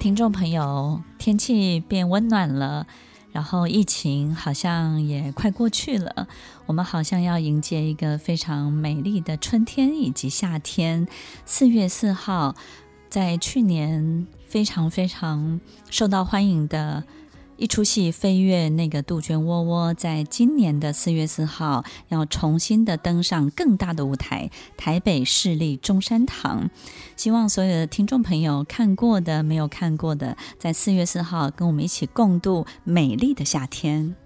[0.00, 2.86] 听众朋友，天气变温暖了，
[3.32, 6.26] 然后疫情好像也快过去了，
[6.64, 11.06] 我们好像要迎接一个非常美丽的春天以及夏天。
[11.44, 12.56] 四月四号，
[13.10, 17.04] 在去年非常非常受到欢迎的。
[17.60, 26.70] 一出戏《飞跃那个杜鹃窝窝》在今年的四月四号要重新的登上更大的舞台——台北市立中山堂。
[27.16, 34.16] 希望所有的听众朋友看过的、没有看过的，在四月四号跟我们一起共度美丽的夏天。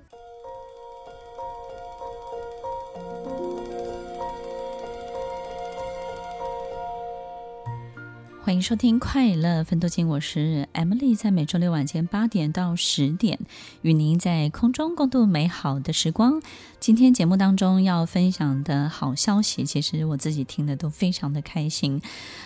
[8.44, 13.38] 欢迎收听《快乐分多金》，我是 Emily，在每周六晚间八点到十点，
[13.80, 16.42] 与您在空中共度美好的时光。
[16.78, 22.02] 今天节目当中要分享的好消息，其实我自己听的都非常的开心。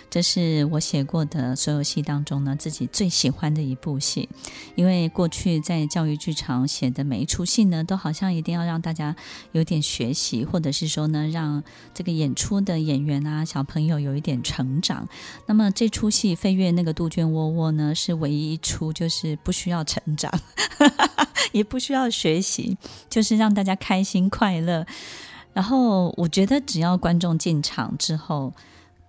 [0.09, 4.29] 这是我写过的所有戏当中呢，自己最喜欢的一部戏。
[4.75, 9.13] 因为过去在教育剧场写的每一出戏呢，都好像一定要让大家
[9.51, 11.61] 有点学习，或者是说呢，让
[11.93, 15.05] 这个演出的演员啊、小朋友有一点成长。
[15.45, 20.31] 那么这出戏《飞跃那个杜鹃窝窝》呢，是唯一一出就是不需要成长，
[21.51, 22.77] 也不需要学习，
[23.09, 24.85] 就是让大家开心快乐。
[25.53, 28.53] 然后我觉得，只要观众进场之后，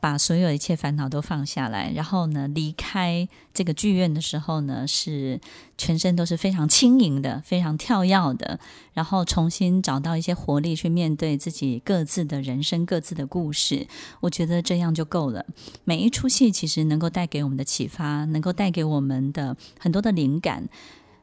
[0.01, 5.39] 把所有一切烦恼都放下来，然后呢，离开这个剧院的时候呢，是
[5.77, 8.59] 全身都是非常轻盈的，非常跳跃的，
[8.95, 13.87] 然后重新找到一些活力去面对自己各自的人生、各自的故事。
[14.21, 15.45] 我觉得这样就够了。
[15.85, 20.67] 每一出戏其实能够带给我们的启发，能够带给我们的很多的灵感，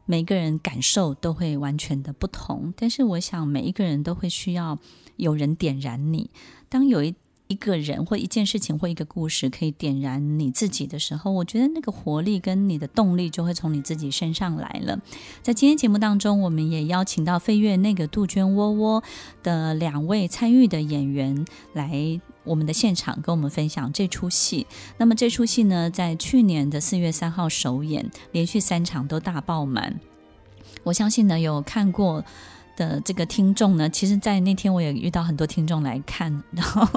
[0.06, 2.72] 每个人感受都会完全的不同。
[2.78, 4.78] 但是我想，每一个人都会需要
[5.16, 6.30] 有人点燃你。
[6.70, 7.16] 当有一
[7.48, 15.00] 一个人或一件事情或一个故事可以点燃你自己的时候，我觉得那个活力跟你的动力就会从你自己身上来了。
[15.42, 19.04] 在今天节目当中，我们也邀请到飞跃那个杜鹃窝窝
[19.44, 24.68] 的两位参与的演员来我们的现场，跟我们分享这出戏。
[24.98, 30.00] 那么这出戏呢，在去年的四月三号首演，连续三场都大爆满。
[30.84, 32.24] 我相信呢，有看过
[32.78, 36.88] 的这个听众呢，其实，在那天我也遇到很多听众来看， 然后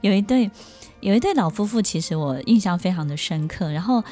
[0.00, 0.50] 有一对
[0.98, 3.70] 有一对老夫妇，其实我印象非常的深刻。
[3.70, 4.02] 然后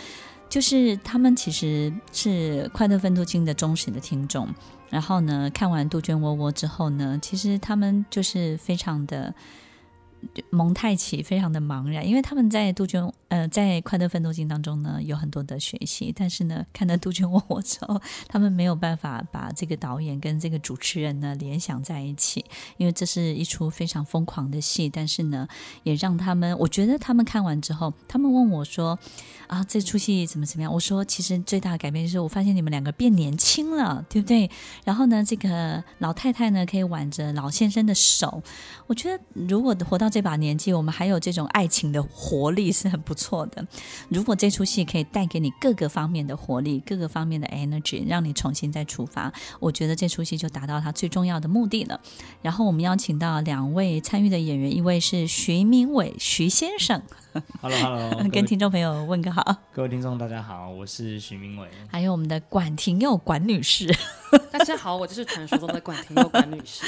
[0.49, 4.47] 就是他们其实是快乐分多金的忠实的听众。
[4.89, 9.35] 然后呢，看完杜鹃窝窝之后呢，其实他们就是非常的。
[10.51, 22.45] 蒙太奇非常的茫然，因为他们在杜鹃呃在快乐分多金当中呢，有很多的学习，但是呢，看到杜鹃窝窝之后，他们没有办法把这个导演跟这个主持人呢联想在一起，
[22.77, 25.47] 因为这是一出非常疯狂的戏，但是呢，
[25.83, 28.99] 也让他们，我觉得他们看完之后，他们问我说
[29.47, 30.73] 啊，这出戏怎么怎么样？
[30.73, 34.51] 我说其实最大的改变就是我发现你们两个变年轻了，对不对？
[34.85, 38.43] 然后呢，这个老太太呢可以挽着老先生的手，
[38.87, 43.67] 我觉得如果活到这把年纪，我们还有这种爱情的活力是很不错的。
[44.09, 52.01] 如果这出戏可以带给你各个方面的活力，各个方面的 energy，让你重新再出发，我觉得这出戏就达到它最重要的目的了。
[52.41, 57.03] 然后我们邀请到两位参与的演员，一位是徐明伟徐先生
[57.61, 59.43] ，Hello Hello， 跟听众朋友问个好。
[59.75, 61.69] 各位听众大家好，我是徐明伟。
[61.91, 63.93] 还有我们的管廷佑管女士，
[64.53, 66.85] 大家好，我就是传说中的管廷佑管女士。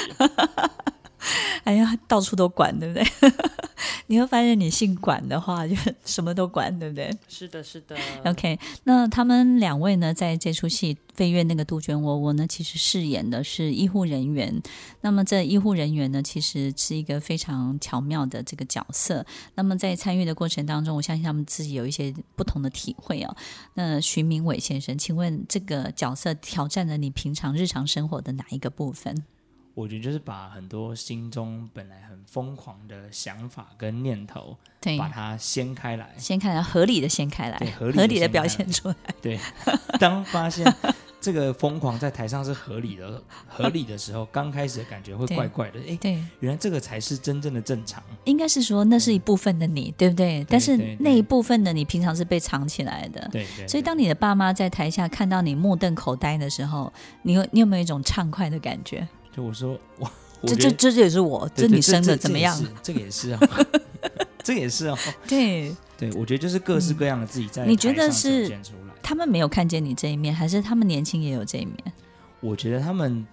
[1.63, 3.03] 哎呀，到处都管，对不对？
[4.07, 5.75] 你会发现，你姓管的话，就
[6.05, 7.11] 什么都管，对不对？
[7.27, 7.95] 是的，是的。
[8.25, 14.61] OK，那他们两位呢，在这出戏《飞跃那个杜鹃窝窝》呢，其实饰演的是医护人员。
[15.01, 19.25] 那么，这医护人员呢，其实是一个非常巧妙的这个角色。
[19.55, 23.35] 那么，在参与的过程当中，我相信他们自己有一些不同的体会哦。
[23.73, 29.23] 那徐明伟先生，请问这个角色挑战了你平常日常生活的哪一个部分？
[29.81, 38.95] 我觉得就是把很多心中本来很疯狂的想法跟念头，对，把它掀开来，掀开来，合理的掀开来，对，合理的，合理的表现出来。
[39.19, 39.39] 对，
[39.99, 40.71] 当发现
[41.19, 45.79] 这个疯狂在台上是合理的，合理的时候，刚开始的感觉会怪怪的。
[45.87, 48.03] 哎，对，原来这个才是真正的正常。
[48.25, 50.43] 应该是说那是一部分的你，对不对？
[50.43, 53.27] 对，但是那一部分的你平常是被藏起来的。
[53.31, 53.67] 对对。
[53.67, 56.91] 所以当你的爸妈在台下看到你目瞪口呆的时候，
[57.23, 59.07] 你有你有没有一种畅快的感觉？
[59.35, 60.11] 就我说，哇，
[60.45, 62.57] 这这这也是我，这你生的怎么样？
[62.83, 63.39] 这个也是啊，
[64.43, 64.97] 这个也是啊。
[65.27, 67.65] 对对，我觉得就是各式各样的自己在。
[67.65, 68.59] 你觉得是？
[69.03, 71.77] 他们没有看见你这一面，还是他们年轻也有这一面？
[72.39, 73.25] 我觉得他们，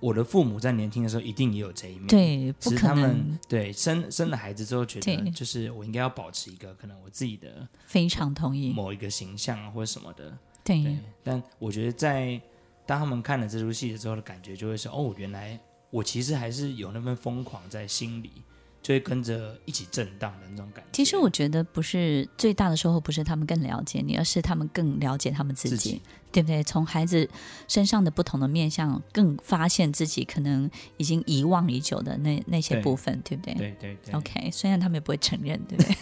[0.00, 2.06] 我的父母在年轻的时候一定也有这一面。
[2.06, 2.76] 对，不可能。
[2.76, 10.36] 只是他们对生生了孩子之后，觉得就是我应该要保持一个可能我自己的非常同意某一个形象或者什么的。
[10.64, 10.82] 对。
[10.82, 12.40] 对，但我觉得在
[12.88, 18.42] 当他们看了这出戏的时候的感觉，就会说：哦，原来我其实还是有那份疯狂在心里。
[18.82, 20.90] 就会跟着一起震荡的那种感觉。
[20.92, 26.02] 其实我觉得不是最大的收获，不是他们更了解你，而是他们更了解他们自己，自己
[26.32, 26.62] 对不对？
[26.62, 27.28] 从孩子
[27.66, 33.70] 身上的不同的面相，更发现自己可能已经遗忘已久的那那些部分，对，对不对？
[33.70, 34.14] 对对对。
[34.14, 35.94] OK，虽然他们也不会承认，对不对？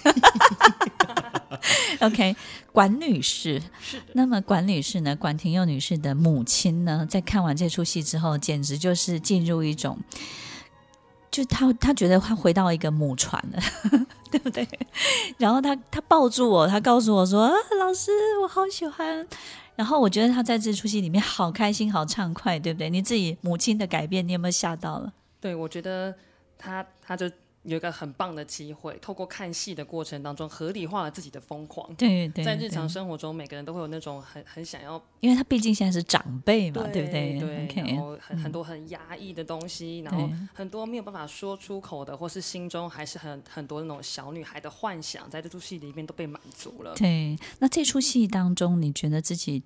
[2.07, 2.37] OK，
[2.73, 4.01] 管女士是。
[4.13, 5.17] 那么管女士呢？
[5.17, 7.07] 管廷佑女士的母亲呢？
[7.09, 9.99] 在看完这出戏之后，简直就是进入一种。
[11.37, 13.61] 就他，他觉得他回到一个母船了，
[14.33, 14.67] 对不对？
[15.37, 18.11] 然后他他抱住我，他告诉我说：“，老师，
[18.41, 19.27] 我好喜欢。”
[19.77, 22.89] 然后我觉得他在这出戏里面好开心、好畅快，对不对？
[22.89, 25.13] 你自己母亲的改变，你有没有吓到了？
[25.39, 26.15] 对，我觉得
[26.57, 27.31] 他他就。
[27.67, 31.93] 有一个很棒的机会，透过看戏的过程当中，合理化了自己的疯狂。
[31.97, 37.41] 对对，在日常生活中，每个人都会有那种很很想要，因为他毕竟现在是长辈嘛，对，对不对？
[37.41, 46.95] 对，okay, 然后很很多很压抑的东西，嗯、然后很多没有办法说出口的，或是心中还是很很多那种小女孩的幻想，在这出戏里面都被满足了。
[46.95, 49.63] 对，那这出戏当中，你觉得自己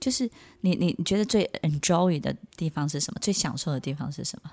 [0.00, 0.30] 就是
[0.62, 3.20] 你你觉得最 enjoy 的地方是什么？
[3.20, 4.50] 最享受的地方是什么？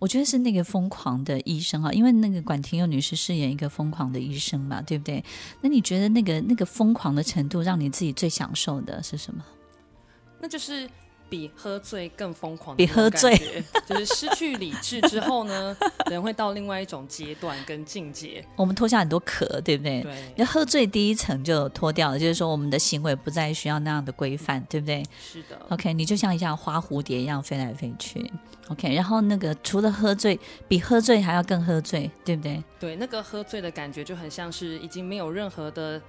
[0.00, 5.24] 我觉得是那个疯狂的医生哈，因为那个管廷佑女士饰演一个疯狂的医生嘛，对不对？
[5.60, 9.44] 那你觉得那个那个疯狂的程度，让你自己最享受的是什么？
[10.40, 10.90] 那就是。
[11.30, 13.34] 比喝醉更疯狂，比喝醉
[13.86, 15.74] 就是失去理智之后呢，
[16.10, 18.44] 人会到另外一种阶段跟境界。
[18.56, 20.02] 我们脱下很多壳，对不对？
[20.02, 20.34] 对。
[20.36, 25.02] 那喝醉第一层就脱掉了，就是说我们的行为不再需要那样的规范，对不对？
[25.22, 25.56] 是的。
[25.70, 28.30] OK，你就像一下花蝴蝶一样飞来飞去。
[28.68, 32.62] OK，然后那个除了喝醉，比喝醉还要更喝醉，对不对？
[32.78, 36.00] 对，那个喝醉的感觉就很像是已经没有任何的。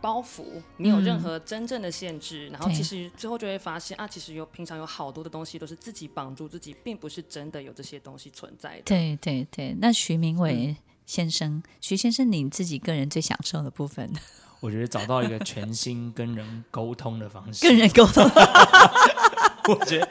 [0.00, 0.44] 包袱
[0.76, 8.82] 没有任何真正的限制，嗯、然后其实最后就会发现啊，其实有平常有好多的东西都是自己绑住自己，并不是真的有这些东西存在的。
[8.84, 10.76] 对对对，那徐明伟
[11.06, 14.10] 先生，嗯、徐先生，你自己个人最享受的部分？
[14.60, 17.66] 我觉得找到一个全新跟人沟通的方式。
[17.66, 18.24] 跟人沟通，
[19.68, 20.08] 我觉得，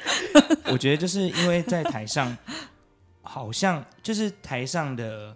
[0.72, 2.38] 我觉得就是因为在台上，
[3.22, 5.36] 好像就是台上的。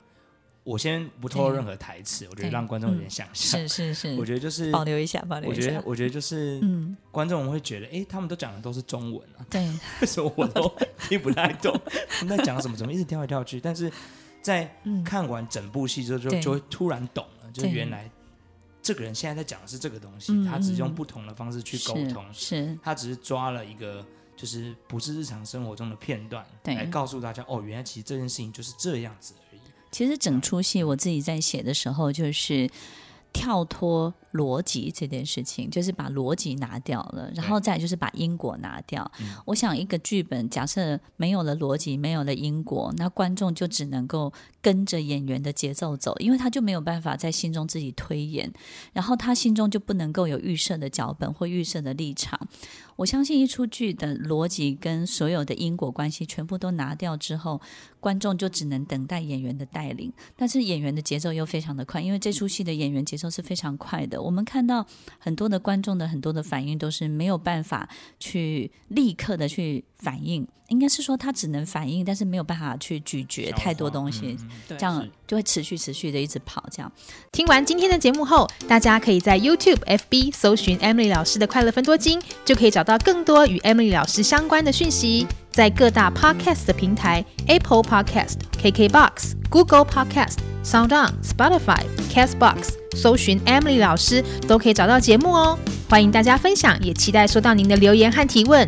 [0.69, 3.60] 我先不透露任何台词，我觉得让观众有点想象。
[3.68, 5.62] 是是是，我觉得就是保留一下，保留一下。
[5.62, 9.68] 我觉得，我觉得就是，嗯，观众会觉得，哎，他们都讲的都是中文啊，对，
[10.00, 10.71] 为什么我都
[11.07, 11.75] 听不太懂？
[12.19, 12.77] 他们在讲什么？
[12.77, 13.60] 怎么一直跳来跳去？
[13.60, 13.92] 但是
[14.44, 14.71] 在
[15.04, 18.07] 看完整部戏之后，就就会突然懂了，就是原来
[18.83, 24.06] 这个人现在在讲的是这个东西，他只是用不同的方式去沟通，是他只是抓了一个
[24.38, 29.33] 就是不是日常生活中的片段来告诉大家，哦，原来其实这件事情就是这样子。
[29.91, 32.69] 其实整出戏我自己在写的时候，就是
[33.31, 39.09] 跳脱逻辑这件事情，就是把逻辑拿掉了，然后再就是把因果拿掉。
[39.19, 48.52] 嗯、我想一个剧本假设没有了逻辑，没有了因果，那观众就只能够跟着演员的节奏走，因为他就没有办法在心中自己推演，
[48.94, 52.40] 然后他心中就不能够有预设的脚本或预设的立场。
[52.99, 57.61] 我相信一出剧的逻辑跟所有的因果关系全部都拿掉之后，
[58.01, 60.11] 观众就只能等待演员的带领。
[60.35, 64.21] 但是演员的节奏又非常的快，因为这出戏的演员节奏是非常快的。
[64.21, 64.85] 我们看到
[65.18, 67.89] 很多的观众的很多的反应都是没有办法
[68.19, 76.64] 去立刻的去反应，应该是说他只能反应，但是没有办法去咀嚼太多东西，嗯、这样就会持续持续的一直跑。
[76.71, 76.92] 这样
[77.31, 82.97] 听完今天的节目后，大家可以在 YouTube、FB 搜寻 Emily 老师的快乐分多金，就可以找到。
[82.99, 91.83] 更多与 Emily 老师相关的讯息，在各大 Podcast 的平台 Apple Podcast、KKBox、Google Podcast、SoundOn、Spotify、
[92.14, 95.57] Castbox 搜寻 Emily 老师，都可以找到节目哦。
[95.90, 98.68] 欢迎大家分享，也期待收到您的留言和提问。